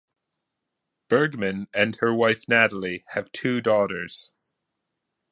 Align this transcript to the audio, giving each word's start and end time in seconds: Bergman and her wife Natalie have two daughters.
Bergman 1.09 1.67
and 1.75 1.97
her 1.97 2.11
wife 2.11 2.47
Natalie 2.49 3.03
have 3.09 3.31
two 3.31 3.61
daughters. 3.61 4.33